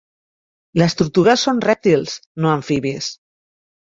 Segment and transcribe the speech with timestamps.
[0.81, 2.15] Les tortugues són rèptils,
[2.45, 3.11] no amfibis.